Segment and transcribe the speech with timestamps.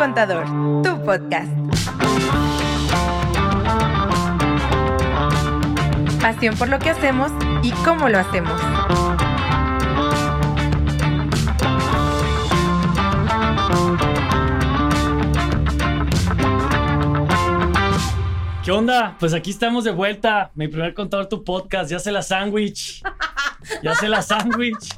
[0.00, 0.46] Contador,
[0.82, 1.52] tu podcast.
[6.22, 7.30] Pasión por lo que hacemos
[7.62, 8.58] y cómo lo hacemos.
[18.64, 19.16] ¿Qué onda?
[19.20, 20.50] Pues aquí estamos de vuelta.
[20.54, 21.90] Mi primer contador, tu podcast.
[21.90, 23.02] Ya se la sándwich.
[23.82, 24.96] Ya se la sándwich.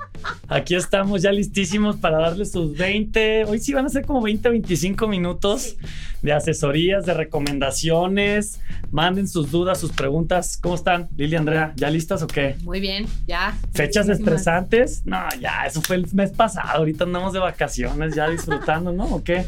[0.49, 3.45] Aquí estamos ya listísimos para darles sus 20.
[3.45, 5.77] Hoy sí van a ser como 20, 25 minutos
[6.23, 8.61] de asesorías, de recomendaciones.
[8.91, 10.59] Manden sus dudas, sus preguntas.
[10.61, 11.73] ¿Cómo están, Lili Andrea?
[11.77, 12.57] ¿Ya listas o qué?
[12.63, 13.57] Muy bien, ya.
[13.73, 15.03] ¿Fechas estresantes?
[15.05, 16.69] No, ya, eso fue el mes pasado.
[16.79, 19.05] Ahorita andamos de vacaciones, ya disfrutando, ¿no?
[19.07, 19.47] ¿O qué?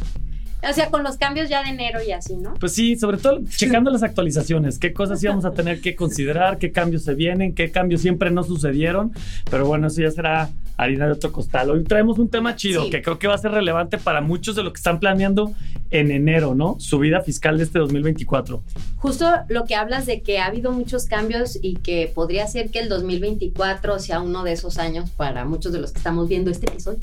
[0.68, 2.54] O sea, con los cambios ya de enero y así, ¿no?
[2.54, 6.73] Pues sí, sobre todo checando las actualizaciones, qué cosas íbamos a tener que considerar, qué
[6.73, 9.12] cambios se vienen, qué cambios siempre no sucedieron,
[9.50, 11.70] pero bueno, eso ya será harina de otro costal.
[11.70, 14.62] Hoy traemos un tema chido que creo que va a ser relevante para muchos de
[14.62, 15.52] los que están planeando
[15.90, 16.76] en enero, ¿no?
[16.80, 18.62] Su vida fiscal de este 2024.
[18.96, 22.80] Justo lo que hablas de que ha habido muchos cambios y que podría ser que
[22.80, 26.66] el 2024 sea uno de esos años para muchos de los que estamos viendo este
[26.66, 26.98] episodio.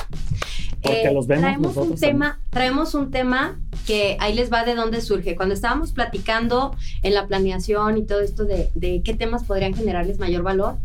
[0.82, 4.76] Porque eh, los vemos traemos un tema, traemos un tema que ahí les va de
[4.76, 5.36] dónde surge.
[5.36, 10.20] Cuando estábamos platicando en la planeación y todo esto de, de qué temas podrían generarles
[10.20, 10.78] mayor valor,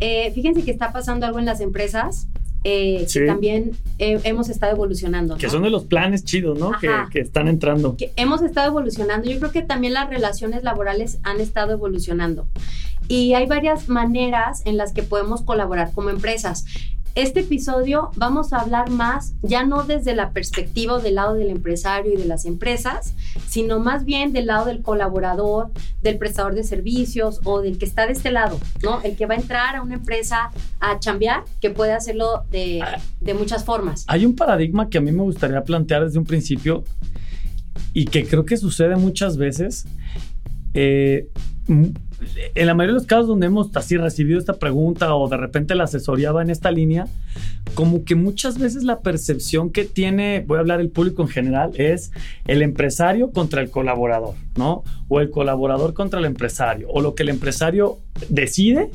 [0.00, 2.28] eh, fíjense que está pasando algo en las empresas
[2.66, 5.36] eh, que también eh, hemos estado evolucionando.
[5.36, 6.72] Que son de los planes chidos, ¿no?
[6.80, 7.96] Que, que, están entrando.
[7.96, 9.28] Que hemos estado evolucionando.
[9.30, 12.46] Yo creo que también las relaciones laborales han estado evolucionando.
[13.06, 16.64] Y hay varias maneras en las que podemos colaborar como empresas.
[17.14, 22.12] Este episodio vamos a hablar más, ya no desde la perspectiva del lado del empresario
[22.12, 23.14] y de las empresas,
[23.46, 25.70] sino más bien del lado del colaborador,
[26.02, 29.00] del prestador de servicios o del que está de este lado, ¿no?
[29.02, 32.82] El que va a entrar a una empresa a chambear, que puede hacerlo de,
[33.20, 34.04] de muchas formas.
[34.08, 36.82] Hay un paradigma que a mí me gustaría plantear desde un principio
[37.92, 39.86] y que creo que sucede muchas veces.
[40.74, 41.28] Eh,
[41.68, 45.74] en la mayoría de los casos donde hemos así recibido esta pregunta o de repente
[45.74, 47.06] la asesoría va en esta línea,
[47.74, 51.72] como que muchas veces la percepción que tiene, voy a hablar el público en general,
[51.74, 52.12] es
[52.46, 54.84] el empresario contra el colaborador, ¿no?
[55.08, 57.98] O el colaborador contra el empresario, o lo que el empresario
[58.28, 58.90] decide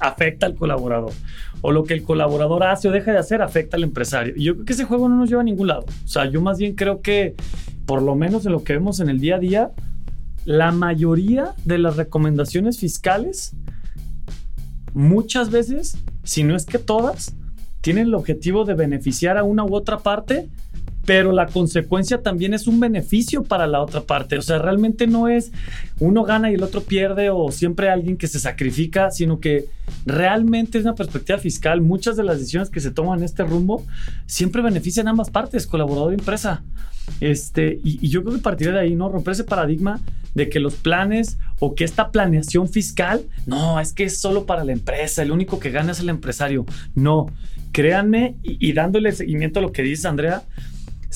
[0.00, 1.12] afecta al colaborador,
[1.60, 4.34] o lo que el colaborador hace o deja de hacer afecta al empresario.
[4.36, 5.84] Y yo creo que ese juego no nos lleva a ningún lado.
[6.04, 7.34] O sea, yo más bien creo que,
[7.86, 9.70] por lo menos en lo que vemos en el día a día,
[10.46, 13.52] la mayoría de las recomendaciones fiscales,
[14.94, 17.34] muchas veces, si no es que todas,
[17.80, 20.48] tienen el objetivo de beneficiar a una u otra parte,
[21.06, 24.36] pero la consecuencia también es un beneficio para la otra parte.
[24.36, 25.52] O sea, realmente no es
[26.00, 29.66] uno gana y el otro pierde o siempre alguien que se sacrifica, sino que
[30.04, 31.80] realmente es una perspectiva fiscal.
[31.80, 33.86] Muchas de las decisiones que se toman en este rumbo
[34.26, 36.62] siempre benefician a ambas partes, colaborador y empresa.
[37.20, 39.08] Este, y, yo creo que partir de ahí, ¿no?
[39.08, 40.00] Romper ese paradigma
[40.34, 44.64] de que los planes o que esta planeación fiscal, no, es que es solo para
[44.64, 46.66] la empresa, el único que gana es el empresario.
[46.94, 47.30] No,
[47.72, 50.42] créanme y, dándole seguimiento a lo que dice Andrea,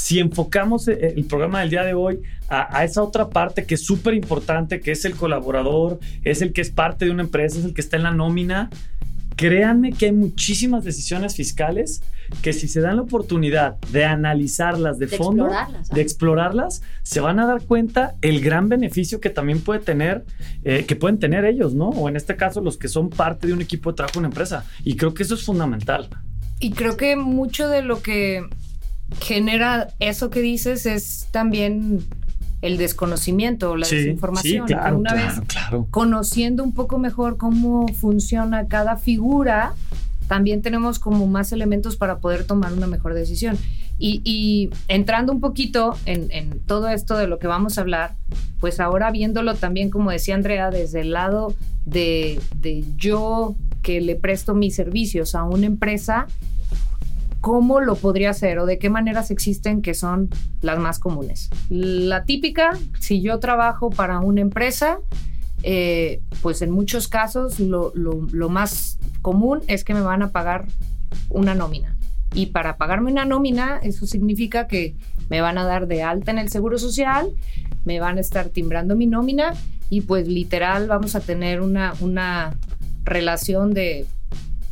[0.01, 3.75] si enfocamos eh, el programa del día de hoy a, a esa otra parte que
[3.75, 7.59] es súper importante, que es el colaborador, es el que es parte de una empresa,
[7.59, 8.71] es el que está en la nómina,
[9.37, 12.03] créanme que hay muchísimas decisiones fiscales
[12.41, 15.51] que si se dan la oportunidad de analizarlas de, fondo,
[15.93, 20.25] de explorarlas, se van a dar cuenta el gran beneficio que también puede tener,
[20.65, 21.91] eh, que pueden tener ellos, ¿no?
[21.91, 24.29] O en este caso los que son parte de un equipo de trabajo en una
[24.29, 24.65] empresa.
[24.83, 26.09] Y creo que eso es fundamental.
[26.59, 28.47] Y creo que mucho de lo que
[29.19, 32.05] genera eso que dices es también
[32.63, 34.69] el desconocimiento, la desinformación.
[34.69, 35.87] Sí, claro, Una claro, vez claro.
[35.91, 39.75] conociendo un poco mejor cómo funciona cada figura,
[40.29, 43.57] también tenemos como más elementos para poder tomar una mejor decisión.
[44.03, 48.15] Y, entrando un poquito en, en, todo esto de lo que vamos a hablar,
[48.59, 51.55] pues ahora viéndolo también, como decía Andrea, desde el lado
[51.85, 56.29] de, de yo que le presto mis servicios a una empresa,
[57.41, 60.29] ¿cómo lo podría hacer o de qué maneras existen que son
[60.61, 61.51] las más comunes?
[61.69, 64.99] La típica, si yo trabajo para una empresa,
[65.63, 70.67] eh, pues en muchos casos lo, lo, más común es que me van a pagar
[71.29, 71.97] una nómina.
[72.33, 74.95] Y para pagarme una nómina, eso significa que
[75.29, 77.31] me van a dar de alta en el Seguro Social,
[77.85, 79.55] me van a estar timbrando mi nómina
[79.89, 82.57] y pues literal vamos a tener una, una
[83.05, 84.07] relación de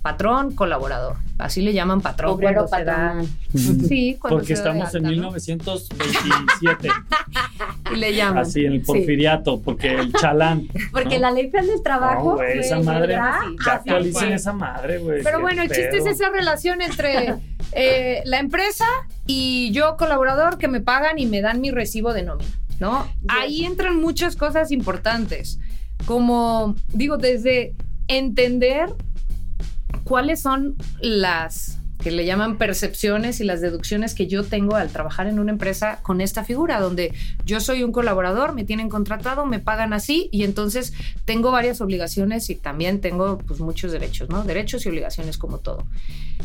[0.09, 1.17] patrón, colaborador.
[1.37, 2.31] Así le llaman patrón.
[2.31, 3.29] Obrero patrón.
[3.53, 6.89] Sí, cuando Porque estamos en 1927.
[7.93, 8.39] y le llaman.
[8.39, 10.67] Así, en el porfiriato, porque el chalán.
[10.93, 12.37] Porque la ley federal del trabajo.
[12.37, 13.15] No, esa madre.
[13.15, 15.23] Ya actualicen esa madre, güey.
[15.23, 17.35] Pero bueno, el chiste es esa relación entre
[17.73, 18.87] eh, la empresa
[19.27, 22.51] y yo colaborador que me pagan y me dan mi recibo de nómina,
[22.81, 23.07] ¿no?
[23.29, 25.61] Ahí entran muchas cosas importantes,
[26.07, 27.75] como digo, desde
[28.09, 28.95] entender
[30.05, 35.27] cuáles son las que le llaman percepciones y las deducciones que yo tengo al trabajar
[35.27, 37.13] en una empresa con esta figura, donde
[37.45, 40.93] yo soy un colaborador, me tienen contratado, me pagan así y entonces
[41.25, 44.45] tengo varias obligaciones y también tengo pues muchos derechos, ¿no?
[44.45, 45.87] Derechos y obligaciones como todo.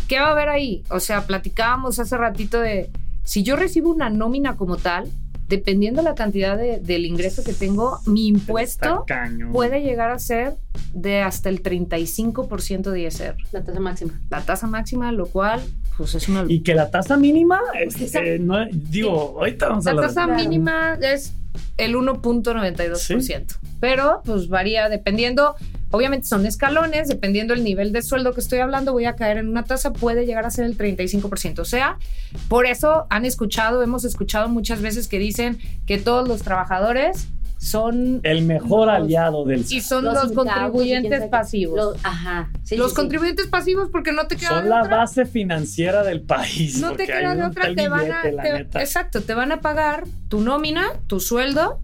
[0.07, 0.83] ¿Qué va a haber ahí?
[0.89, 2.89] O sea, platicábamos hace ratito de
[3.23, 5.09] si yo recibo una nómina como tal,
[5.53, 9.05] dependiendo la cantidad de, del ingreso que tengo, mi impuesto
[9.51, 10.55] puede llegar a ser
[10.93, 13.35] de hasta el 35% de ISR.
[13.51, 14.19] La tasa máxima.
[14.31, 15.61] La tasa máxima, lo cual,
[15.95, 16.45] pues es una...
[16.47, 20.97] Y que la tasa mínima, es, eh, no, digo, ahorita vamos a La tasa mínima
[20.99, 21.33] es
[21.77, 25.55] el 1.92%, pero pues varía dependiendo
[25.93, 29.47] Obviamente son escalones, dependiendo del nivel de sueldo que estoy hablando, voy a caer en
[29.47, 31.59] una tasa, puede llegar a ser el 35%.
[31.59, 31.99] O sea,
[32.47, 37.27] por eso han escuchado, hemos escuchado muchas veces que dicen que todos los trabajadores
[37.59, 41.77] son el mejor aliado del y son los, contribuyentes pasivos.
[41.77, 42.49] Los, ajá.
[42.71, 46.79] los contribuyentes pasivos porque no te queda son la base financiera del país.
[46.79, 50.87] No te queda de otra, te van a exacto, te van a pagar tu nómina,
[51.05, 51.79] tu sueldo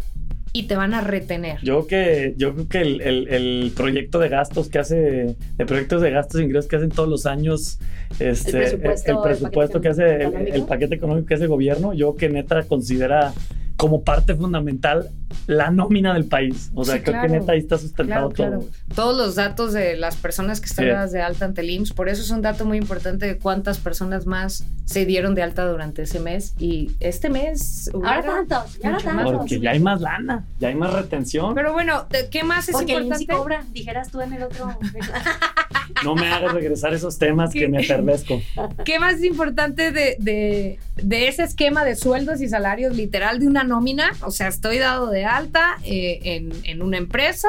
[0.52, 1.60] y te van a retener.
[1.62, 6.12] Yo que yo creo que el, el, proyecto de gastos que hace, el proyectos de
[6.12, 7.80] gastos e ingresos que hacen todos los años,
[8.20, 12.30] este, el presupuesto, presupuesto que hace el, paquete económico que hace el gobierno, yo que
[12.30, 13.34] neta considera
[13.80, 15.10] como parte fundamental
[15.48, 16.70] la nómina del país.
[16.76, 18.66] O sea, creo que neta ahí está sustentado todo.
[18.94, 22.10] Todos los datos de las personas que están dadas de alta ante el IMSS, por
[22.10, 26.02] eso es un dato muy importante de cuántas personas más se dieron de alta durante
[26.02, 26.56] ese mes.
[26.60, 27.90] Y este mes.
[27.94, 29.34] Ahora tantos, ahora tantos.
[29.38, 31.56] Porque ya hay más lana, ya hay más retención.
[31.56, 33.26] Pero bueno, ¿qué más es Porque importante?
[33.28, 34.78] Porque cobra, dijeras tú en el otro.
[36.04, 38.42] no me hagas regresar esos temas que me perdezco.
[38.86, 43.48] ¿Qué más es importante de, de, de ese esquema de sueldos y salarios literal de
[43.48, 44.12] una nómina?
[44.22, 47.48] O sea, estoy dado de alta eh, en, una empresa,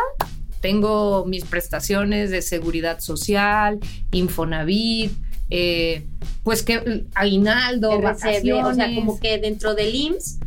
[0.61, 3.79] tengo mis prestaciones de seguridad social,
[4.13, 5.13] Infonavit,
[5.51, 6.05] eh,
[6.43, 8.65] pues que aguinaldo, vacaciones.
[8.65, 10.39] o sea, como que dentro del IMSS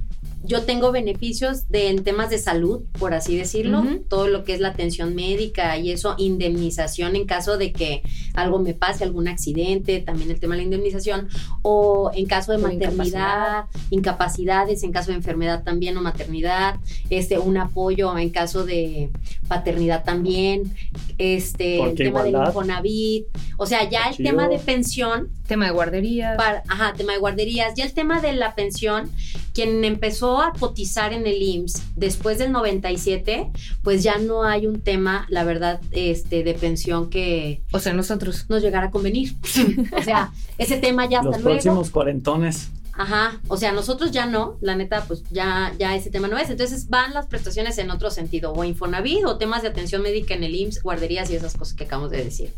[0.43, 4.59] yo tengo beneficios de, en temas de salud, por así decirlo, todo lo que es
[4.59, 8.03] la atención médica y eso, indemnización en caso de que
[8.33, 11.29] algo me pase, algún accidente, también el tema de la indemnización,
[11.61, 16.75] o en caso de maternidad, incapacidades, en caso de enfermedad también o maternidad,
[17.09, 19.11] este, un apoyo en caso de
[19.47, 20.73] paternidad también,
[21.17, 25.29] este, el tema del Infonavit, o sea, ya el tema de pensión.
[25.53, 26.35] Tema de guarderías.
[26.67, 27.75] ajá, tema de guarderías.
[27.75, 29.11] Ya el tema de la pensión,
[29.53, 33.51] quien empezó a cotizar en el IMSS después del 97,
[33.83, 37.61] pues ya no hay un tema, la verdad, este, de pensión que...
[37.71, 38.47] O sea, nosotros.
[38.49, 39.35] Nos llegara a convenir.
[39.95, 41.55] o sea, ese tema ya Los hasta luego.
[41.55, 42.71] Los próximos cuarentones.
[42.93, 46.49] Ajá, o sea, nosotros ya no, la neta, pues ya, ya ese tema no es.
[46.49, 50.43] Entonces van las prestaciones en otro sentido, o Infonavit, o temas de atención médica en
[50.45, 52.53] el IMSS, guarderías y esas cosas que acabamos de decir.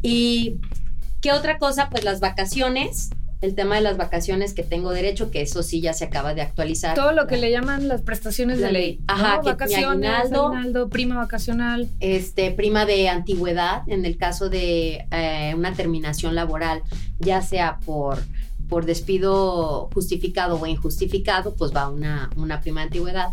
[0.00, 0.60] Y
[1.20, 5.42] qué otra cosa, pues las vacaciones, el tema de las vacaciones que tengo derecho, que
[5.42, 6.94] eso sí ya se acaba de actualizar.
[6.94, 9.00] Todo lo que le llaman las prestaciones de ley.
[9.06, 11.88] Ajá, que vacaciones, aguinaldo, prima vacacional.
[12.00, 16.82] Este, prima de antigüedad, en el caso de eh, una terminación laboral,
[17.18, 18.18] ya sea por
[18.70, 23.30] por despido justificado o injustificado, pues va una, una prima de antigüedad.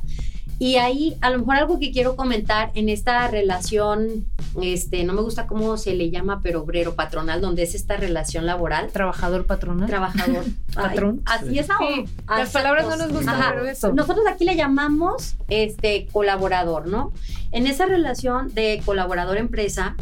[0.60, 4.26] Y ahí, a lo mejor algo que quiero comentar en esta relación,
[4.60, 8.48] este, no me gusta cómo se le llama, pero obrero patronal, donde es esta relación
[8.48, 8.90] laboral.
[8.92, 9.88] Trabajador patronal.
[9.88, 10.46] Trabajador.
[10.74, 11.22] Patrón.
[11.26, 12.04] así es ahora.
[12.28, 13.94] las palabras no nos gustan, pero eso.
[13.94, 17.12] Nosotros aquí le llamamos este colaborador, ¿no?
[17.52, 19.96] En esa relación de colaborador-empresa,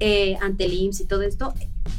[0.00, 1.54] eh, ante el IMSS y todo esto,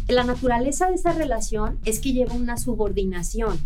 [0.07, 3.59] la naturaleza de esa relación es que lleva una subordinación.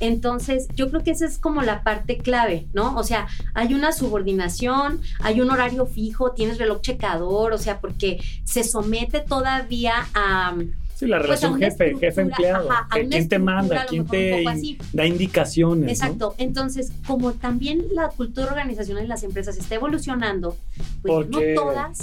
[0.00, 2.96] Entonces, yo creo que esa es como la parte clave, ¿no?
[2.96, 8.20] O sea, hay una subordinación, hay un horario fijo, tienes reloj checador, o sea, porque
[8.44, 10.54] se somete todavía a...
[10.94, 12.68] Sí, la pues, relación jefe, jefe empleado.
[12.90, 13.86] ¿Quién te manda?
[13.86, 14.44] ¿Quién te
[14.92, 15.92] da indicaciones?
[15.92, 16.34] Exacto.
[16.38, 20.56] Entonces, como también la cultura organizacional de las empresas está evolucionando,
[21.02, 22.00] pues no todas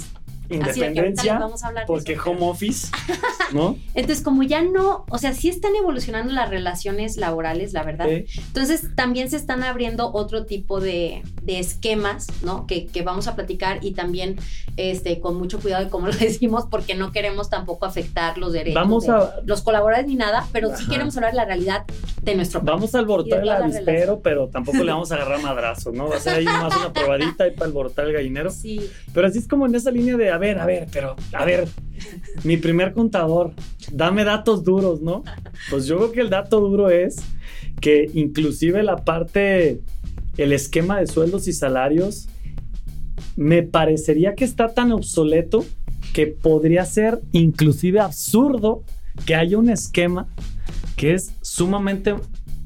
[0.48, 1.40] independencia,
[1.86, 2.88] porque home office,
[3.52, 3.76] ¿no?
[3.94, 8.08] Entonces, como ya no, o sea, sí están evolucionando las relaciones laborales, la verdad.
[8.08, 12.66] Entonces, también se están abriendo otro tipo de, esquemas, ¿no?
[12.66, 14.36] Que, vamos a platicar y también
[14.76, 18.76] este, con mucho cuidado de cómo lo decimos, porque no queremos tampoco afectar los derechos
[18.76, 19.40] vamos a...
[19.44, 21.84] los colaboradores ni nada, pero sí queremos hablar de la realidad
[22.22, 22.70] de nuestro país.
[22.70, 26.08] Vamos a alborotar Y de el avispero, pero tampoco le vamos a agarrar madrazos, ¿no?
[26.08, 28.50] Va a ser ahí más una probadita ahí para alborotar el gallinero.
[28.50, 31.44] Sí, Pero así es como en esa línea de, a ver, a ver, pero, a
[31.44, 31.66] ver,
[32.44, 33.54] mi primer contador,
[33.90, 35.24] dame datos duros, ¿no?
[35.70, 37.16] Pues yo creo que el dato duro es
[37.80, 39.80] que inclusive la parte,
[40.36, 42.28] el esquema de sueldos y salarios,
[43.36, 45.64] me parecería que está tan obsoleto
[46.12, 48.82] que podría ser inclusive absurdo
[49.24, 50.28] que haya un esquema
[50.96, 52.14] que es sumamente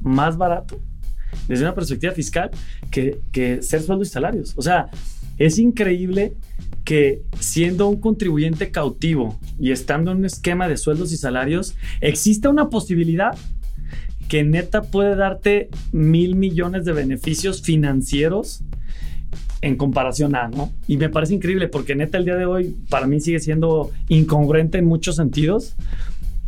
[0.01, 0.77] más barato
[1.47, 2.51] desde una perspectiva fiscal
[2.91, 4.53] que, que ser sueldos y salarios.
[4.57, 4.89] O sea,
[5.37, 6.35] es increíble
[6.83, 12.49] que siendo un contribuyente cautivo y estando en un esquema de sueldos y salarios, exista
[12.49, 13.37] una posibilidad
[14.27, 18.63] que neta puede darte mil millones de beneficios financieros
[19.61, 20.71] en comparación a, ¿no?
[20.87, 24.79] Y me parece increíble porque neta el día de hoy para mí sigue siendo incongruente
[24.79, 25.75] en muchos sentidos.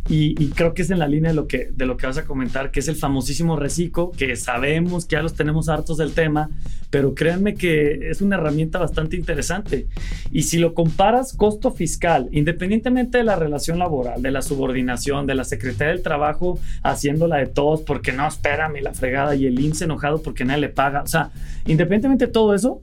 [0.08, 2.18] Y, y creo que es en la línea de lo, que, de lo que vas
[2.18, 6.12] a comentar, que es el famosísimo reciclo, que sabemos que ya los tenemos hartos del
[6.12, 6.50] tema,
[6.90, 9.86] pero créanme que es una herramienta bastante interesante.
[10.30, 15.34] Y si lo comparas costo fiscal, independientemente de la relación laboral, de la subordinación, de
[15.34, 19.82] la Secretaría del Trabajo haciéndola de todos, porque no, espérame la fregada, y el IMSS
[19.82, 21.30] enojado porque nadie le paga, o sea,
[21.66, 22.82] independientemente de todo eso,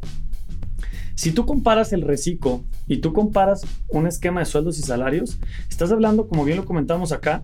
[1.22, 5.38] si tú comparas el reciclo y tú comparas un esquema de sueldos y salarios,
[5.70, 7.44] estás hablando, como bien lo comentamos acá,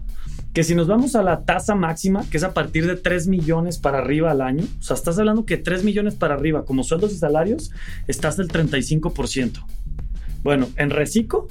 [0.52, 3.78] que si nos vamos a la tasa máxima, que es a partir de 3 millones
[3.78, 7.14] para arriba al año, o sea, estás hablando que 3 millones para arriba como sueldos
[7.14, 7.70] y salarios,
[8.08, 9.64] estás del 35%.
[10.42, 11.48] Bueno, en reciclo,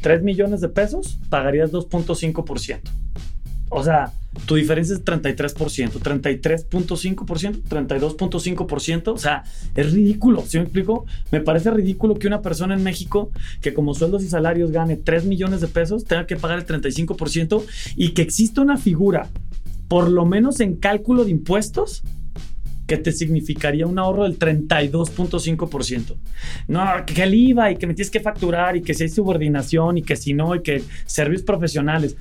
[0.00, 3.03] 3 millones de pesos, pagarías 2.5%.
[3.76, 4.12] O sea,
[4.46, 9.08] tu diferencia es 33%, 33.5%, 32.5%.
[9.08, 9.42] O sea,
[9.74, 11.06] es ridículo, ¿sí me explico?
[11.32, 15.24] Me parece ridículo que una persona en México que como sueldos y salarios gane 3
[15.24, 17.64] millones de pesos tenga que pagar el 35%
[17.96, 19.28] y que exista una figura,
[19.88, 22.04] por lo menos en cálculo de impuestos,
[22.86, 26.16] que te significaría un ahorro del 32.5%.
[26.68, 29.98] No, que el IVA y que me tienes que facturar y que si hay subordinación
[29.98, 32.16] y que si no y que servicios profesionales.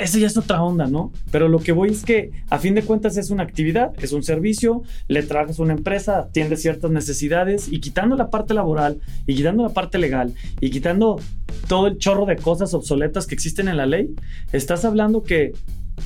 [0.00, 1.12] Eso ya es otra onda, ¿no?
[1.30, 4.22] Pero lo que voy es que a fin de cuentas es una actividad, es un
[4.22, 9.62] servicio, le trabajas una empresa, atiende ciertas necesidades y quitando la parte laboral y quitando
[9.62, 11.20] la parte legal y quitando
[11.68, 14.14] todo el chorro de cosas obsoletas que existen en la ley,
[14.52, 15.52] estás hablando que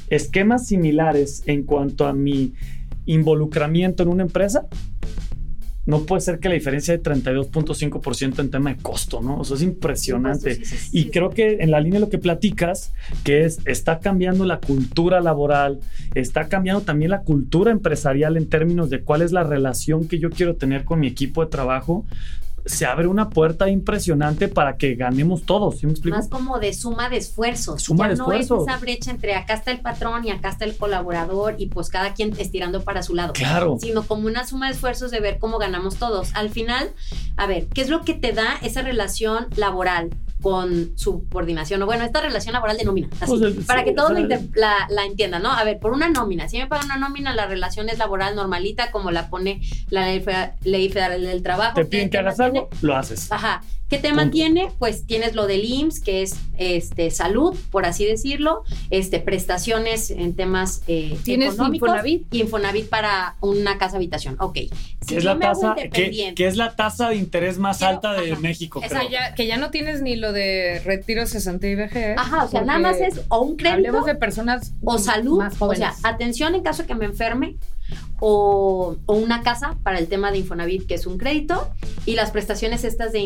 [0.09, 2.55] esquemas similares en cuanto a mi
[3.07, 4.67] involucramiento en una empresa,
[5.87, 9.43] no puede ser que la diferencia de 32.5% en tema de costo, ¿no?
[9.43, 10.57] Eso es impresionante.
[10.57, 12.93] Sí, sí, sí, y creo que en la línea de lo que platicas,
[13.25, 15.81] que es, está cambiando la cultura laboral,
[16.15, 20.31] está cambiando también la cultura empresarial en términos de cuál es la relación que yo
[20.31, 22.05] quiero tener con mi equipo de trabajo,
[22.65, 26.17] se abre una puerta impresionante para que ganemos todos, ¿sí me explico?
[26.17, 27.83] Más como de suma de esfuerzos.
[27.83, 28.63] Suma ya de no esfuerzos.
[28.63, 31.89] es esa brecha entre acá está el patrón y acá está el colaborador y pues
[31.89, 33.33] cada quien estirando para su lado.
[33.33, 33.79] Claro.
[33.81, 36.31] Sino como una suma de esfuerzos de ver cómo ganamos todos.
[36.35, 36.91] Al final,
[37.37, 40.11] a ver, ¿qué es lo que te da esa relación laboral
[40.43, 41.83] con subordinación?
[41.83, 43.09] O bueno, esta relación laboral de nómina.
[43.21, 44.13] Así, Pues el- para que todos
[44.55, 45.51] la, entiendan, ¿no?
[45.53, 46.49] A ver, por una nómina.
[46.49, 50.21] Si me pagan una nómina, la relación es laboral normalita, como la pone la ley,
[50.21, 51.75] fe- ley federal del trabajo.
[51.75, 53.31] Te piden que hagas mantiene- algo, lo haces.
[53.33, 53.63] Ajá.
[53.91, 54.71] ¿Qué te mantiene?
[54.79, 60.35] Pues tienes lo del IMSS, que es este salud, por así decirlo, este prestaciones en
[60.35, 62.27] temas eh, Tienes económicos Infonavit.
[62.35, 64.37] y Infonavit para una casa habitación.
[64.39, 64.55] Ok.
[64.57, 64.71] Si
[65.07, 68.13] Que es, la tasa, que, independiente- que es la tasa de interés más Quiero- alta
[68.15, 68.41] de ajá.
[68.41, 69.01] México, creo.
[69.01, 72.17] Que ya, que ya no tienes ni lo de retiro 60 y vejez.
[72.17, 75.55] Ajá, o sea, nada más es o un crédito Hablemos de personas o salud, más
[75.59, 77.57] o sea, atención en caso de que me enferme
[78.21, 81.69] o, o una casa para el tema de Infonavit, que es un crédito,
[82.07, 83.21] y las prestaciones estas de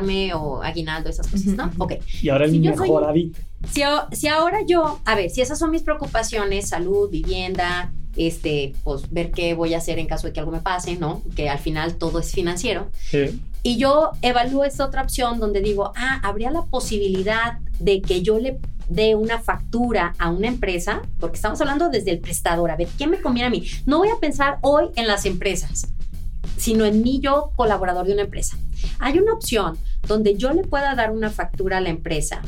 [0.00, 1.70] indemnizarme o aguinaldo, esas cosas, ¿no?
[1.78, 1.94] Ok.
[2.22, 3.32] Y ahora el Si yo soy-.
[3.70, 3.82] Si,
[4.12, 9.30] si ahora yo, a ver, si esas son mis preocupaciones, salud, vivienda, este, pues ver
[9.30, 11.22] qué voy a hacer en caso de que algo me pase, ¿no?
[11.36, 12.90] Que al final todo es financiero.
[13.00, 13.40] Sí.
[13.62, 18.38] Y yo evalúo esta otra opción donde digo, ah, habría la posibilidad de que yo
[18.38, 18.58] le
[18.88, 23.06] dé una factura a una empresa, porque estamos hablando desde el prestador, a ver, ¿qué
[23.06, 23.64] me conviene a mí?
[23.86, 25.88] No voy a pensar hoy en las empresas,
[26.62, 28.56] sino en mí yo, colaborador de una empresa.
[29.00, 29.76] Hay una opción
[30.06, 32.40] donde yo le pueda dar una factura a la empresa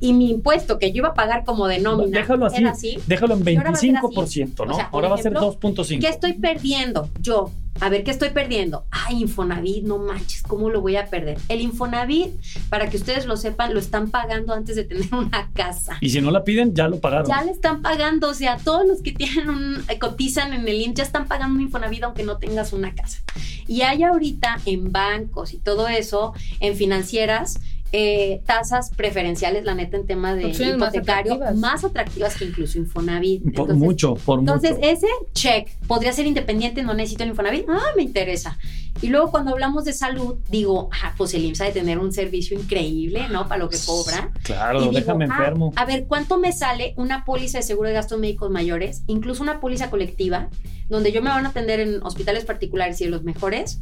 [0.00, 2.98] y mi impuesto que yo iba a pagar como de nómina Déjalo así, era así.
[3.06, 4.72] déjalo en Y ahora 25%, ¿no?
[4.72, 6.00] O sea, por ahora va a ser ejemplo, 2.5.
[6.00, 7.52] ¿Qué estoy perdiendo yo?
[7.84, 8.86] A ver, ¿qué estoy perdiendo?
[8.90, 11.36] Ay, Infonavit, no manches, ¿cómo lo voy a perder?
[11.50, 12.32] El Infonavit,
[12.70, 15.98] para que ustedes lo sepan, lo están pagando antes de tener una casa.
[16.00, 17.28] Y si no la piden, ya lo pagaron.
[17.28, 20.80] Ya le están pagando, o sea, todos los que tienen un, eh, cotizan en el
[20.80, 23.22] IMSS ya están pagando un Infonavit aunque no tengas una casa.
[23.68, 27.60] Y hay ahorita en bancos y todo eso, en financieras,
[27.96, 31.60] eh, tasas preferenciales, la neta, en tema de Opciones más hipotecario, atractivas.
[31.60, 33.40] más atractivas que incluso Infonavit.
[33.42, 34.88] Por Entonces, mucho, por entonces, mucho.
[34.88, 37.66] ese check podría ser independiente, no necesito el Infonavit.
[37.68, 38.58] Ah, me interesa.
[39.00, 42.12] Y luego cuando hablamos de salud, digo, ah, pues el IMSS ha de tener un
[42.12, 43.46] servicio increíble, ¿no?
[43.46, 44.32] Para lo que cobra.
[44.42, 45.72] Claro, Y digo, déjame ah, enfermo.
[45.76, 49.04] a ver, ¿cuánto me sale una póliza de seguro de gastos médicos mayores?
[49.06, 50.48] Incluso una póliza colectiva,
[50.88, 53.80] donde yo me van a atender en hospitales particulares y de los mejores.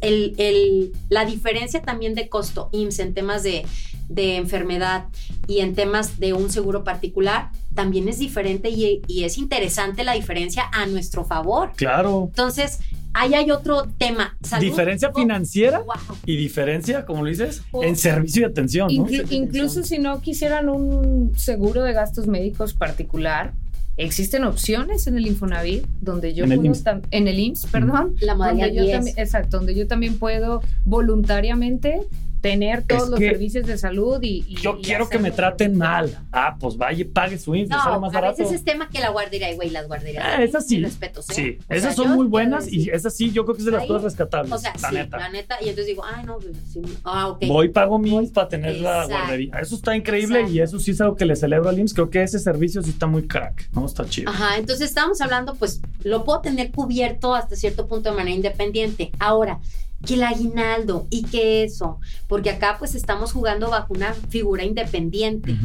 [0.00, 3.64] El, el- la diferencia también de costo IMSS en temas de,
[4.08, 5.06] de enfermedad
[5.48, 10.12] y en temas de un seguro particular también es diferente y, y es interesante la
[10.12, 11.72] diferencia a nuestro favor.
[11.74, 12.26] Claro.
[12.28, 12.80] Entonces,
[13.14, 14.36] ahí hay otro tema.
[14.42, 15.94] Salud, Diferencia oh, financiera wow.
[16.26, 21.32] y diferencia, como lo dices, O- en servicio y atención, incluso si no quisieran un
[21.36, 23.54] seguro de gastos médicos particular,
[23.96, 26.84] existen opciones en el Infonavit donde yo En el puedo IMSS.
[26.84, 28.96] tam- en el IMSS, perdón, La modalidad donde yo 10.
[28.96, 32.00] también, exacto, donde yo también puedo voluntariamente
[32.42, 35.78] tener todos Es los servicios de salud y, y- Yo y quiero que me traten
[35.78, 36.18] mal.
[36.32, 38.38] Ah, pues vaya pague su IMSS, le sale No, más a barato.
[38.42, 40.24] veces es tema que la guardería, güey, las guarderías.
[40.26, 40.76] Ah, esas sí.
[40.76, 41.34] Mis respetos, ¿eh?
[41.34, 43.70] Sí, O esas sea, son muy buenas y esas sí, yo creo que es de
[43.72, 44.52] las cosas rescatables.
[44.52, 45.16] O sea, la sí, neta.
[45.18, 45.56] la neta.
[45.60, 47.44] Y entonces digo, ay, no, pues, sí, ah, ok.
[47.46, 49.54] Voy, pago mi IMSS para tener la guardería.
[49.60, 51.94] Eso está increíble y eso sí es algo que le celebro al IMSS.
[51.94, 53.68] Creo que ese servicio sí está muy crack.
[53.72, 54.30] No, está chido.
[54.30, 59.12] Ajá, entonces estábamos hablando, pues lo puedo tener cubierto hasta cierto punto de manera independiente.
[59.20, 59.60] Ahora,
[60.06, 65.56] que el aguinaldo y que eso, porque acá pues estamos jugando bajo una figura independiente.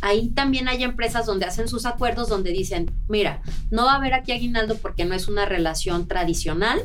[0.00, 3.40] Ahí también hay empresas donde hacen sus acuerdos donde dicen, mira,
[3.70, 6.80] no va a haber aquí aguinaldo porque no es una relación tradicional,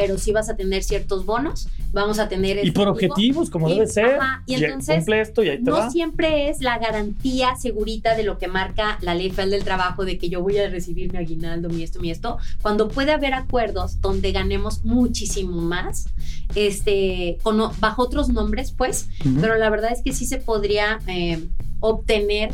[0.00, 2.56] pero sí vas a tener ciertos bonos, vamos a tener...
[2.58, 3.12] Y este por tipo.
[3.14, 4.14] objetivos, como Y- debe ser.
[4.14, 5.90] ajá, y entonces, cumple esto y ahí te no va.
[5.90, 10.16] siempre es la garantía segurita de lo que marca la ley federal del trabajo de
[10.16, 14.00] que yo voy a recibir mi aguinaldo, mi esto, mi esto, cuando puede haber acuerdos
[14.00, 16.06] donde ganemos muchísimo más,
[16.54, 19.08] este, con, bajo otros nombres, pues,
[19.40, 21.42] pero la verdad es que sí se podría eh,
[21.80, 22.50] obtener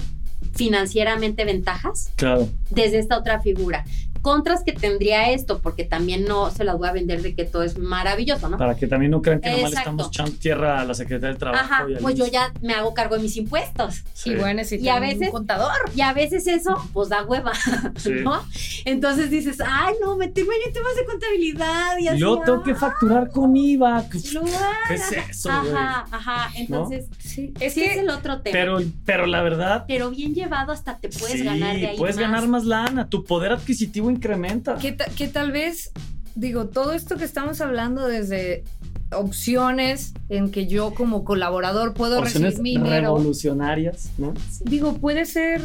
[0.54, 2.48] financieramente ventajas Claro.
[2.70, 3.84] desde esta otra figura.
[4.24, 7.62] Contras que tendría esto, porque también no se las voy a vender de que todo
[7.62, 8.56] es maravilloso, ¿no?
[8.56, 11.36] Para que también no crean que nomás le estamos echando tierra a la Secretaría del
[11.38, 11.62] Trabajo.
[11.62, 14.02] Ajá, y pues yo ya me hago cargo de mis impuestos.
[14.14, 14.30] Sí.
[14.30, 15.72] Y bueno, Y necesitan a veces- un contador.
[15.94, 17.52] Y a veces eso, pues da hueva,
[17.96, 18.12] Sí.
[18.24, 18.42] ¿no?
[18.86, 22.18] Entonces dices, ay, no, meterme en temas de contabilidad y Y así.
[22.20, 24.08] luego tengo que ah, facturar con IVA.
[24.08, 25.72] ¿Qué es eso, güey?
[25.74, 26.50] Ajá, ajá.
[26.56, 28.52] Entonces, Sí, es que es el otro tema.
[28.52, 32.16] Pero, Pero, pero la verdad, bien llevado hasta te puedes sí, ganar de ahí puedes
[32.16, 32.22] más.
[32.24, 33.08] ganar más lana.
[33.08, 34.76] Tu poder adquisitivo incrementa.
[34.76, 35.90] que, ta- que tal vez,
[36.34, 38.64] digo, todo esto que estamos hablando desde
[39.12, 43.14] opciones en que yo como colaborador puedo Opciones recibir mi dinero.
[43.16, 44.34] revolucionarias, ¿no?
[44.64, 45.62] Digo, puede ser,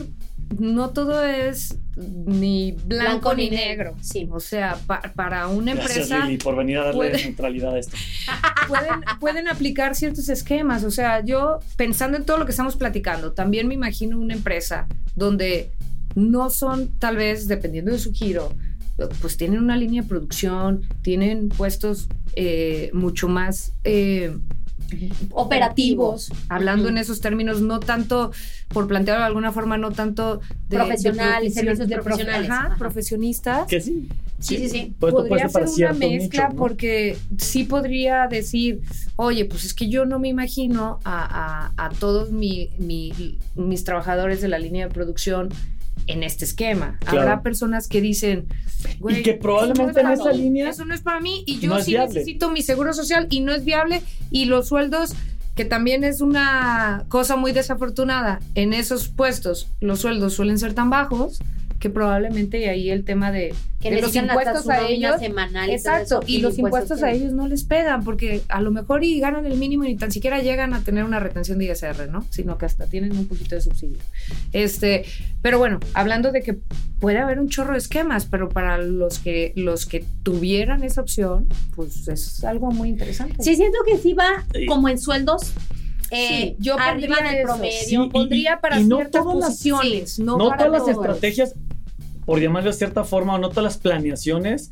[0.60, 3.96] no todo es ni blanco, ni negro.
[4.02, 4.28] Sí.
[4.32, 7.80] O sea, pa- para una Gracias, empresa Lili, por venir a darle puede- neutralidad a
[7.80, 7.98] esto.
[8.68, 10.84] pueden, pueden aplicar ciertos esquemas.
[10.84, 14.88] O sea, yo pensando en todo lo que estamos platicando, también me imagino una empresa
[15.16, 15.72] donde
[16.16, 18.54] no son, tal vez, dependiendo de su giro,
[19.22, 24.36] pues tienen una línea de producción, tienen puestos eh, mucho más eh,
[25.32, 28.32] operativos, hablando en esos términos, no tanto,
[28.70, 32.50] por plantearlo de alguna forma, no tanto de, Profesionales, de servicios de profesionales.
[32.50, 32.76] ajá, Ajá.
[32.78, 34.08] profesionistas Que sí.
[34.40, 34.96] Sí, sí, sí.
[35.00, 36.60] Pues puede podría ser una mezcla nicho, ¿no?
[36.60, 38.82] porque sí podría decir,
[39.18, 43.84] oye, pues es que yo no me imagino a, a- a todos mi- mi- mis
[43.84, 45.50] trabajadores de la línea de producción
[46.10, 46.98] en este esquema.
[47.00, 47.22] Claro.
[47.22, 48.48] Habrá personas que dicen,
[49.00, 51.20] güey, Y que probablemente no es para en esa mí, línea Eso no es para
[51.20, 52.14] mí y yo no sí viable.
[52.14, 55.14] necesito mi seguro social y no es viable y los sueldos
[55.56, 60.90] que también es una cosa muy desafortunada en esos puestos, los sueldos suelen ser tan
[60.90, 61.40] bajos
[61.80, 66.20] que probablemente y ahí el tema de, Que de los impuestos a ellos semanal Exacto,
[66.20, 69.46] eso, y los impuestos a ellos no les pegan porque a lo mejor y ganan
[69.46, 72.26] el mínimo y ni tan siquiera llegan a tener una retención de ISR, ¿no?
[72.32, 73.98] Sino que hasta tienen un poquito de subsidio.
[74.52, 75.06] Este,
[75.42, 76.58] pero bueno, hablando de que
[77.00, 81.48] puede haber un chorro de esquemas, pero para los que los que tuvieran esa opción,
[81.76, 83.42] pues es algo muy interesante.
[83.42, 84.66] Sí, siento que sí va Sí.
[84.66, 85.54] como en sueldos.
[86.12, 87.72] Eh, Sí, yo arriba pondría del promedio.
[87.86, 90.90] Sí, y- pondría para y no ciertas todas las- posiciones, no, no para todas las
[90.98, 91.54] estrategias,
[92.30, 94.70] por llamarlo de cierta forma, o no todas las planeaciones,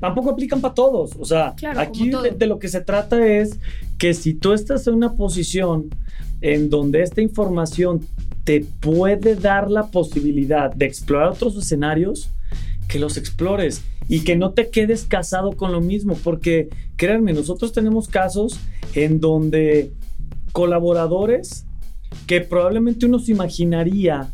[0.00, 1.12] tampoco aplican para todos.
[1.20, 3.60] O sea, Claro, aquí de, de lo que se trata es
[3.96, 5.88] que si tú estás en una posición
[6.40, 8.04] en donde esta información
[8.42, 12.28] te puede dar la posibilidad de explorar otros escenarios,
[12.88, 17.72] que los explores y que no te quedes casado con lo mismo, porque créanme, nosotros
[17.72, 18.58] tenemos casos
[18.96, 19.92] en donde
[20.50, 21.66] colaboradores
[22.26, 24.28] que probablemente uno se imaginaría,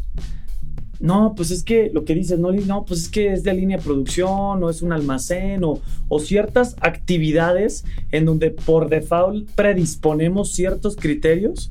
[1.01, 3.77] no, pues es que lo que dices, no, no, pues es que es de línea
[3.79, 10.53] de producción o es un almacén o, o ciertas actividades en donde por default predisponemos
[10.53, 11.71] ciertos criterios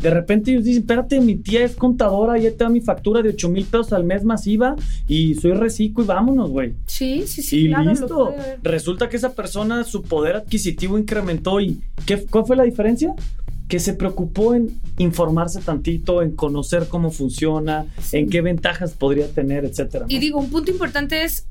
[0.00, 3.30] de repente ellos dicen, espérate, mi tía es contadora, ya te da mi factura de
[3.30, 4.76] 8 mil pesos al mes masiva
[5.08, 6.74] y soy reciclo y vámonos, güey.
[6.86, 7.64] Sí, sí, sí.
[7.64, 8.34] Y claro, listo.
[8.62, 13.14] Resulta que esa persona, su poder adquisitivo incrementó y ¿qué, ¿cuál fue la diferencia?
[13.68, 19.64] Que se preocupó en informarse tantito, en conocer cómo funciona, en qué ventajas podría tener,
[19.64, 20.04] etcétera.
[20.08, 20.14] ¿no?
[20.14, 21.46] Y digo, un punto importante es,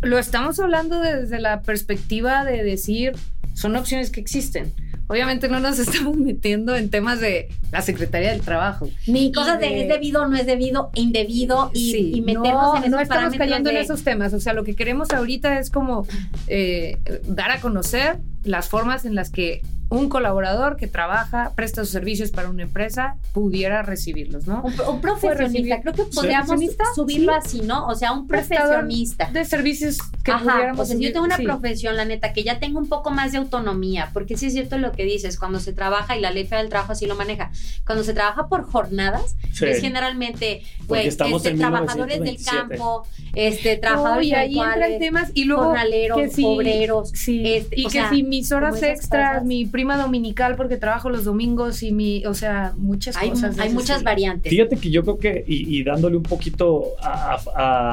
[0.00, 3.12] lo estamos hablando desde la perspectiva de decir,
[3.54, 4.72] son opciones que existen.
[5.08, 8.88] Obviamente no nos estamos metiendo en temas de la Secretaría del Trabajo.
[9.06, 12.76] Ni cosas de, de- es debido, no es debido, indebido y, Sí, y meternos no,
[12.76, 14.32] en esos no estamos cayendo en esos temas.
[14.34, 16.06] O sea, lo que queremos ahorita es como
[16.48, 16.98] eh,
[17.28, 22.30] dar a conocer las formas en las que un colaborador que trabaja, presta sus servicios
[22.30, 24.62] para una empresa, pudiera recibirlos, ¿no?
[24.62, 26.58] Un, un profesionista, creo que podríamos
[26.94, 27.38] subirlo Sí.
[27.44, 27.86] así, ¿no?
[27.88, 29.30] O sea, un profesionista.
[29.30, 31.44] De servicios que Ajá, pudiéramos o sea, si yo tengo una sí.
[31.44, 34.78] profesión, la neta, que ya tengo un poco más de autonomía, porque sí es cierto
[34.78, 37.50] lo que dices, cuando se trabaja, y la ley federal del trabajo así lo maneja,
[37.84, 39.66] cuando se trabaja por jornadas, Sí.
[39.66, 42.78] es generalmente, güey, estamos este, trabajadores del 1927.
[42.78, 47.42] campo, este, trabajadores y ahí entran intelectuales, temas y luego jornaleros, que sí, obreros, Sí,
[47.44, 49.44] este, y o que sea, si mis horas extras, cosas.
[49.46, 53.58] mi prima dominical porque trabajo los domingos y mi, o sea, muchas hay, cosas.
[53.58, 54.04] hay muchas estilo.
[54.10, 54.50] variantes.
[54.50, 57.40] Fíjate que yo creo que, y, y dándole un poquito a, a-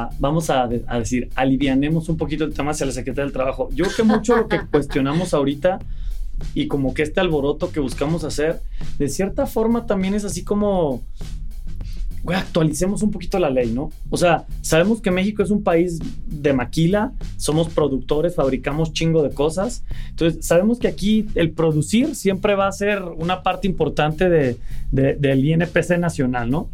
[0.04, 3.70] a- vamos a decir, alivianemos un poquito el tema hacia la Secretaría del Trabajo.
[3.74, 5.80] Yo creo que mucho lo que cuestionamos ahorita
[6.54, 8.62] y como que este alboroto que buscamos hacer,
[8.98, 11.02] de cierta forma también es así como,
[12.24, 13.92] güey, actualicemos un poquito la ley, ¿no?
[14.10, 19.32] O sea, sabemos que México es un país de maquila, somos productores, fabricamos chingo de
[19.32, 24.58] cosas, entonces sabemos que aquí el producir siempre va a ser una parte importante de,
[24.92, 26.70] de- del INPC nacional, ¿no?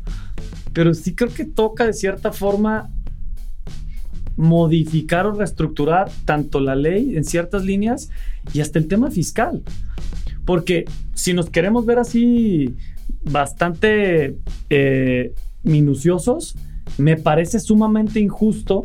[0.73, 2.89] Pero sí creo que toca de cierta forma
[4.37, 8.09] modificar o reestructurar tanto la ley en ciertas líneas
[8.53, 9.63] y hasta el tema fiscal.
[10.43, 12.75] Porque si nos queremos ver así
[13.25, 14.37] bastante
[14.69, 15.33] eh,
[15.63, 16.55] minuciosos,
[16.97, 18.83] me parece sumamente injusto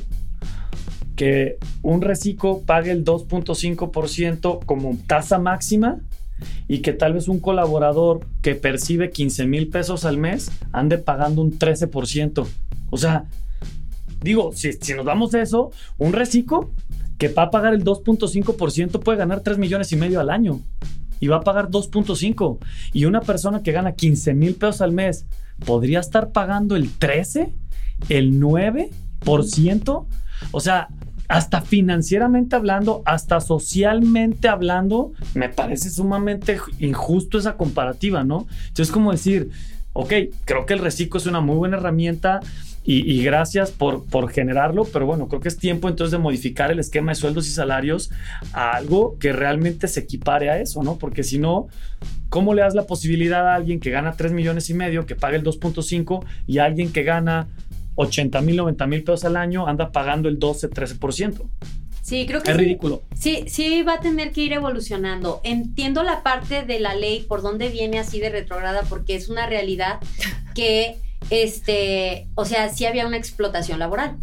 [1.16, 6.00] que un reciclo pague el 2.5% como tasa máxima
[6.66, 11.42] y que tal vez un colaborador que percibe 15 mil pesos al mes ande pagando
[11.42, 12.46] un 13%.
[12.90, 13.26] O sea,
[14.22, 16.70] digo, si, nos damos eso, un reciclo
[17.18, 20.61] que va a pagar el 2.5% puede ganar 3 millones y medio al año
[21.20, 22.59] y va a pagar 2.5.
[22.92, 25.26] Y una persona que gana 15 mil pesos al mes
[25.64, 27.52] podría estar pagando el 13,
[28.09, 30.06] el 9%.
[30.50, 30.88] O sea,
[31.28, 38.48] hasta financieramente hablando, hasta socialmente hablando, me parece sumamente injusto esa comparativa, ¿no?
[38.66, 39.50] Entonces, como decir,
[39.92, 40.12] ok,
[40.44, 42.40] creo que el reciclo es una muy buena herramienta.
[42.90, 46.72] Y, y gracias por, por generarlo, pero bueno, creo que es tiempo entonces de modificar
[46.72, 48.11] el esquema de sueldos y salarios
[48.53, 50.98] a algo que realmente se equipare a eso, ¿no?
[50.98, 51.68] Porque si no,
[52.31, 55.37] ¿cómo le das la posibilidad a alguien que gana 3 millones y medio, que pague
[55.37, 57.46] el 2.5 y a alguien que gana
[57.94, 61.48] 80 mil, 90 mil pesos al año anda pagando el 12, 13%?
[62.03, 62.62] Sí, creo que Es sí.
[62.64, 63.05] ridículo.
[63.14, 65.40] Sí, sí va a tener que ir evolucionando.
[65.44, 69.46] Entiendo la parte de la ley por dónde viene así de retrograda porque es una
[69.46, 70.00] realidad
[70.57, 70.96] que
[71.28, 74.16] este, o sea, sí había una explotación laboral.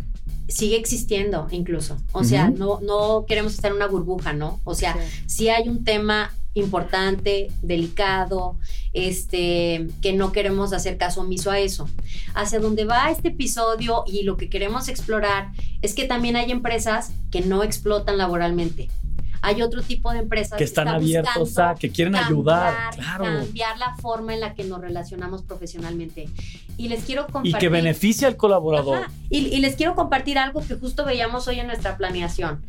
[0.47, 1.97] Sigue existiendo incluso.
[2.13, 4.62] O sea, no no queremos estar en una burbuja, ¿no?
[4.63, 8.57] O sea, sí hay un tema importante, delicado,
[8.93, 11.89] este, que no queremos hacer caso omiso a eso.
[12.33, 17.12] Hacia donde va este episodio y lo que queremos explorar es que también hay empresas
[17.31, 18.89] que no explotan laboralmente.
[19.41, 23.23] Hay otro tipo de empresas Que están está abiertos a, que quieren cambiar, ayudar, claro.
[23.23, 26.30] cambiar la forma en la que nos relacionamos profesionalmente.
[26.78, 28.97] Y les quiero Y compartir que beneficia al colaborador.
[29.00, 29.12] Ajá.
[29.30, 32.63] Y, y les quiero compartir algo que justo veíamos hoy en nuestra planeación.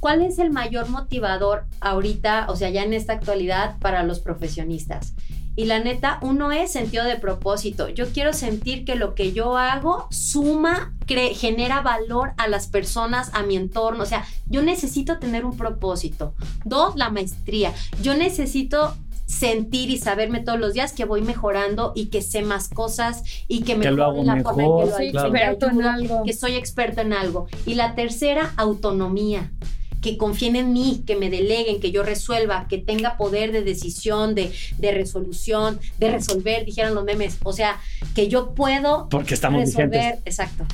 [0.00, 5.14] ¿Cuál es el mayor motivador ahorita, o sea, ya en esta actualidad, para los profesionistas?
[5.60, 7.90] Y la neta, uno es sentido de propósito.
[7.90, 13.42] Yo quiero sentir que lo que yo hago suma, genera valor a las personas, a
[13.42, 14.04] mi entorno.
[14.04, 16.32] O sea, yo necesito tener un propósito.
[16.64, 17.74] Dos, la maestría.
[18.00, 18.96] Yo necesito
[19.26, 23.60] sentir y saberme todos los días que voy mejorando y que sé más cosas y
[23.60, 25.32] que me lo hago la forma en que mejor, lo sí, hago, claro.
[25.32, 26.22] que Experto en ayudo, algo.
[26.24, 27.48] que soy experto en algo.
[27.66, 29.52] Y la tercera, autonomía.
[30.00, 34.34] Que confíen en mí, que me deleguen, que yo resuelva, que tenga poder de decisión,
[34.34, 37.36] de, de resolución, de resolver, dijeron los memes.
[37.42, 37.78] O sea,
[38.14, 39.90] que yo puedo Porque estamos resolver.
[39.90, 40.22] vigentes.
[40.24, 40.64] Exacto.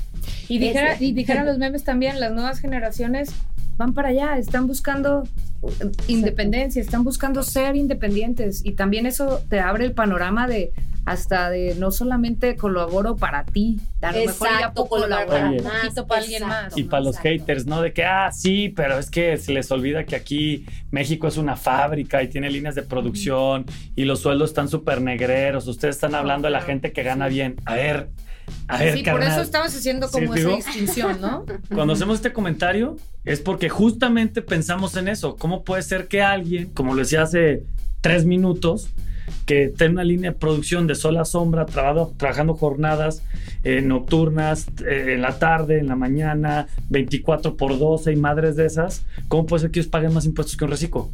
[0.49, 3.31] Y, dijera, y dijeran los memes también, las nuevas generaciones
[3.77, 5.25] van para allá, están buscando
[6.09, 10.73] independencia, están buscando ser independientes y también eso te abre el panorama de
[11.07, 15.59] hasta de no solamente colaboro para ti, a lo mejor ya puedo colaborar Oye.
[15.59, 16.65] un poquito para alguien Exacto.
[16.65, 16.79] más.
[16.79, 17.29] Y para los Exacto.
[17.29, 17.81] haters, ¿no?
[17.81, 21.55] De que, ah, sí, pero es que se les olvida que aquí México es una
[21.55, 25.69] fábrica y tiene líneas de producción y los sueldos están súper negreros.
[25.69, 27.55] Ustedes están hablando de la gente que gana bien.
[27.67, 28.09] A ver,
[28.69, 30.57] a ver, Sí, por eso estabas haciendo como Sí, esa digo.
[30.57, 31.45] distinción, ¿no?
[31.75, 35.37] Cuando hacemos este comentario es porque justamente pensamos en eso.
[35.37, 37.63] ¿Cómo puede ser que alguien, como lo decía hace
[38.01, 38.89] tres minutos,
[39.47, 43.23] que tiene una línea de producción de sol a sombra, trabajando jornadas
[43.63, 48.67] eh, nocturnas, eh, en la tarde, en la mañana, 24 por 12 y madres de
[48.67, 51.11] esas, ¿cómo puede ser que ellos paguen más impuestos que un reciclo?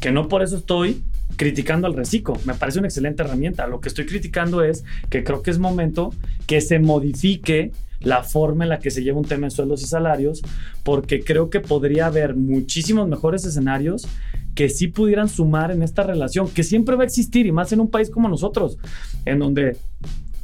[0.00, 1.02] Que no por eso estoy
[1.36, 2.34] criticando al reciclo.
[2.44, 3.66] Me parece una excelente herramienta.
[3.66, 6.12] Lo que estoy criticando es que creo que es momento
[6.46, 9.86] que se modifique la forma en la que se lleva un tema de sueldos y
[9.86, 10.42] salarios,
[10.82, 14.06] porque creo que podría haber muchísimos mejores escenarios
[14.54, 17.80] que sí pudieran sumar en esta relación, que siempre va a existir, y más en
[17.80, 18.78] un país como nosotros,
[19.24, 19.76] en donde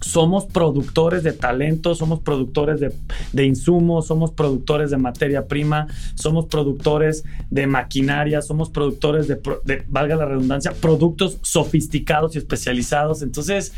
[0.00, 2.92] somos productores de talento, somos productores de,
[3.32, 9.82] de insumos, somos productores de materia prima, somos productores de maquinaria, somos productores de, de,
[9.88, 13.22] valga la redundancia, productos sofisticados y especializados.
[13.22, 13.72] Entonces,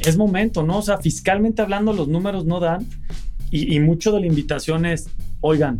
[0.00, 0.78] es momento, ¿no?
[0.78, 2.86] O sea, fiscalmente hablando, los números no dan
[3.50, 5.08] y, y mucho de la invitación es,
[5.40, 5.78] oigan,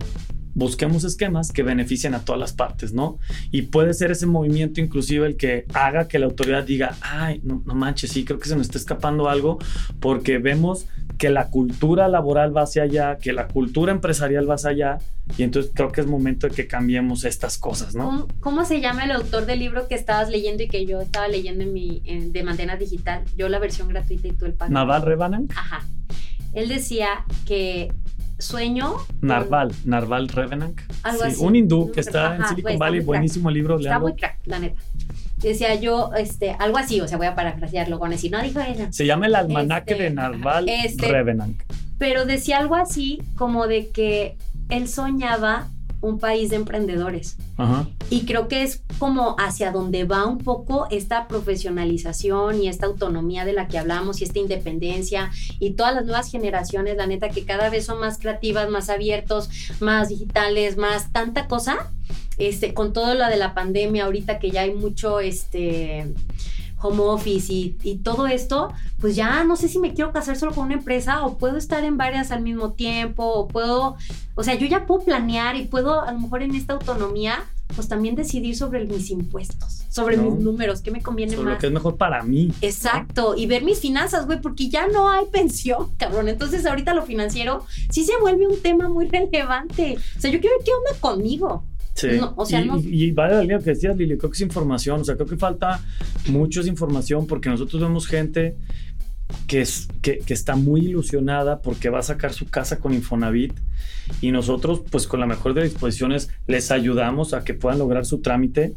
[0.59, 3.19] busquemos esquemas que beneficien a todas las partes, ¿no?
[3.53, 7.63] Y puede ser ese movimiento inclusive el que haga que la autoridad diga, ay, no,
[7.65, 9.59] no manches, sí, creo que se me está escapando algo,
[10.01, 14.71] porque vemos que la cultura laboral va hacia allá, que la cultura empresarial va hacia
[14.71, 14.99] allá,
[15.37, 18.05] y entonces creo que es momento de que cambiemos estas cosas, ¿no?
[18.05, 21.29] ¿Cómo, cómo se llama el autor del libro que estabas leyendo y que yo estaba
[21.29, 23.23] leyendo en mi en- de manera digital?
[23.37, 24.73] Yo la versión gratuita y tú el pago.
[24.73, 25.85] Naval Rebanan, Ajá.
[26.55, 27.93] Él decía que
[28.39, 28.95] sueño.
[28.95, 30.79] con- Narval, Narval Revenant.
[31.03, 31.45] Algo Sí, así.
[31.45, 33.07] un hindú que está ajá, en Silicon pues, Valley, crack.
[33.07, 34.01] buenísimo libro, Está léalo.
[34.03, 34.81] muy crack, la neta.
[35.39, 38.87] Decía yo, este, algo así, o sea, voy a parafrasearlo con decir, no dijo eso.
[38.91, 41.61] Se llama el almanaque Este, de Narval este- Revenant.
[41.99, 44.37] Pero decía algo así como de que
[44.69, 45.69] él soñaba
[46.01, 47.37] un país de emprendedores.
[47.57, 47.89] Ajá.
[48.11, 53.45] Y creo que es como hacia donde va un poco esta profesionalización y esta autonomía
[53.45, 57.45] de la que hablamos y esta independencia y todas las nuevas generaciones, la neta, que
[57.45, 61.93] cada vez son más creativas, más abiertos, más digitales, más tanta cosa.
[62.39, 66.15] Este, con todo lo de la pandemia ahorita que ya hay mucho este
[66.81, 70.53] home office y, y todo esto, pues ya no sé si me quiero casar solo
[70.55, 73.97] con una empresa o puedo estar en varias al mismo tiempo o puedo,
[74.35, 77.87] o sea, yo ya puedo planear y puedo a lo mejor en esta autonomía, pues
[77.89, 80.23] también decidir sobre mis impuestos, sobre No.
[80.31, 81.55] mis números, qué me conviene Sobre más.
[81.55, 82.53] lo que es mejor para mí.
[82.63, 86.29] Exacto, y ver mis finanzas, güey, porque ya no hay pensión, cabrón.
[86.29, 89.99] Entonces ahorita lo financiero sí se vuelve un tema muy relevante.
[90.17, 91.65] O sea, yo quiero ver qué onda conmigo.
[92.01, 92.09] Sí.
[92.19, 94.37] No, o sea, y, no- y- y vale la línea que decías, Lili, creo que
[94.37, 95.01] es información.
[95.01, 95.81] O sea, creo que falta
[96.29, 98.57] mucho esa información porque nosotros vemos gente
[99.47, 103.53] que, es, que, que está muy ilusionada porque va a sacar su casa con Infonavit
[104.23, 108.07] y nosotros, pues con la mejor de las disposiciones, les ayudamos a que puedan lograr
[108.07, 108.75] su trámite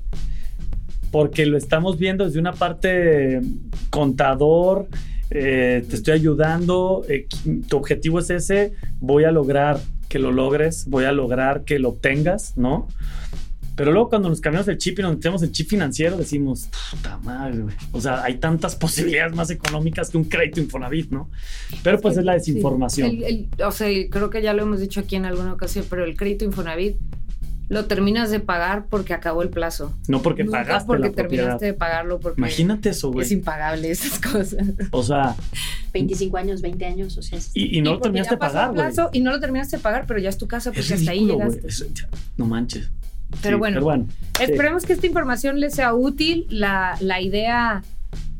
[1.12, 3.42] porque lo estamos viendo desde una parte
[3.90, 4.88] contador,
[5.30, 7.28] eh, te estoy ayudando, eh,
[7.68, 9.80] tu objetivo es ese, voy a lograr
[10.12, 12.88] que lo logres, voy a lograr que lo obtengas, ¿no?
[13.78, 17.18] Pero luego cuando nos cambiamos el chip y nos metemos el chip financiero, decimos, puta
[17.20, 17.76] madre, güey.
[17.94, 21.30] O sea, hay tantas posibilidades más económicas que un crédito Infonavit, ¿no?
[21.82, 23.10] Pero pues es la desinformación.
[23.10, 26.04] El- el- o sea, creo que ya lo hemos dicho aquí en alguna ocasión, pero
[26.04, 26.98] el crédito Infonavit
[27.72, 29.94] lo terminas de pagar porque acabó el plazo.
[30.08, 31.30] no porque Nunca pagaste porque la propiedad.
[31.46, 33.26] terminaste de pagarlo porque Imagínate eso, güey.
[33.26, 34.68] es impagable esas cosas.
[34.92, 35.36] O sea,
[35.94, 38.74] 25 años, 20 años, o sea, es- y, y no Y lo terminaste de pagar,
[38.74, 38.88] güey.
[39.14, 41.20] Y no lo terminaste de pagar, pero ya es tu casa porque Es hasta ahí
[41.20, 42.08] ridículo, llegaste.
[42.38, 42.90] No manches.
[43.42, 44.06] Pero Sí, bueno, Pero bueno.
[44.38, 44.44] sí.
[44.44, 46.48] Esperemos que esta información les sea útil.
[46.50, 47.82] La, la idea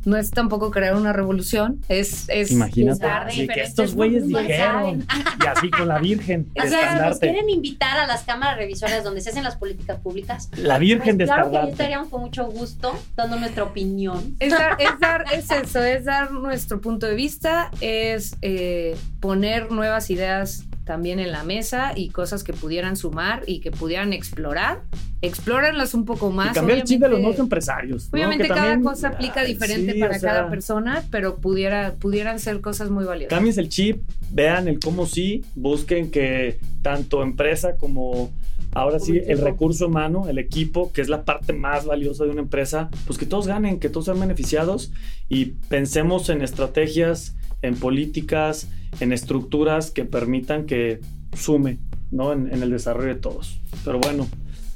[0.06, 3.06] no es tampoco crear una revolución, es, es Imagínate.
[3.06, 5.06] así que estos güeyes dijeron.
[5.44, 9.04] Y así con la Virgen de O sea, nos quieren invitar a las cámaras revisoras
[9.04, 10.50] donde se hacen las políticas públicas.
[10.58, 11.72] La Virgen de Pues claro que ya estandarte.
[11.72, 14.36] estaríamos con mucho gusto dando nuestra opinión.
[14.40, 19.72] Es dar, es dar, es eso, es dar nuestro punto de vista, es eh, poner
[19.72, 24.82] nuevas ideas también en la mesa y cosas que pudieran sumar y que pudieran explorar.
[25.22, 26.52] Explórenlas un poco más.
[26.52, 28.10] Y cambiar el chip de los nuevos empresarios.
[28.12, 28.18] ¿no?
[28.18, 31.94] Obviamente Que cada también- cosa aplica diferente sí, para o sea, cada persona, pero pudiera,
[31.98, 33.30] pudieran ser cosas muy valiosas.
[33.38, 34.02] Cambies el chip,
[34.32, 38.32] vean el cómo sí, busquen que tanto empresa como
[38.74, 42.42] ahora sí el recurso humano, el equipo, que es la parte más valiosa de una
[42.42, 44.92] empresa, pues que todos ganen, que todos sean beneficiados
[45.30, 48.68] y pensemos en estrategias, en políticas,
[49.00, 51.00] en estructuras que permitan que
[51.36, 51.80] sume
[52.12, 52.34] ¿no?
[52.34, 53.60] En, en el desarrollo de todos.
[53.86, 54.28] Pero bueno,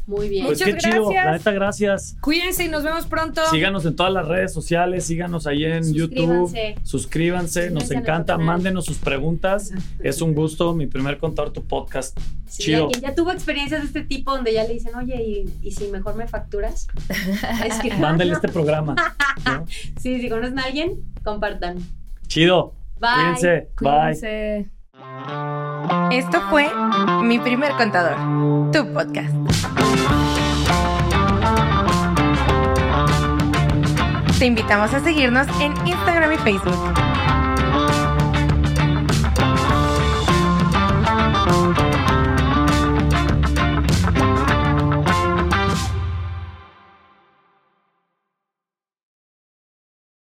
[0.07, 0.45] Muy bien.
[0.45, 1.03] pues Muchas qué chido.
[1.09, 1.25] gracias.
[1.25, 2.17] La neta, gracias.
[2.21, 3.41] Cuídense y nos vemos pronto.
[3.51, 6.47] Síganos en todas las redes sociales, síganos ahí en YouTube.
[6.47, 6.75] Suscríbanse.
[6.83, 9.71] Suscríbanse, nos encanta, mándenos sus preguntas.
[9.99, 12.17] Es un gusto, mi primer contador tu podcast.
[12.47, 12.89] Sí, Chido.
[13.01, 16.15] ya tuvo experiencias de este tipo donde ya le dicen, oye, ¿y, y si mejor
[16.15, 16.87] me facturas?
[17.65, 18.95] Es que, Mándale este programa.
[19.45, 19.65] ¿no?
[19.99, 21.79] sí, si conocen a alguien, compartan.
[22.27, 22.73] Chido.
[22.99, 23.09] Bye.
[23.15, 23.69] Cuídense.
[23.81, 24.71] Bye.
[26.11, 26.69] Esto fue
[27.23, 29.33] Mi Primer Contador, tu podcast.
[34.39, 37.04] Te invitamos a seguirnos en Instagram y Facebook.